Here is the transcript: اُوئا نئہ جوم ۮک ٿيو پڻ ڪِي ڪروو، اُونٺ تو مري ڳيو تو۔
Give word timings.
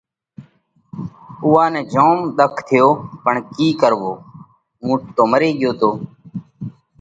اُوئا 1.43 1.65
نئہ 1.73 1.81
جوم 1.91 2.17
ۮک 2.37 2.55
ٿيو 2.67 2.87
پڻ 3.23 3.35
ڪِي 3.53 3.67
ڪروو، 3.81 4.13
اُونٺ 4.83 5.01
تو 5.15 5.23
مري 5.31 5.49
ڳيو 5.59 5.71
تو۔ 5.79 5.89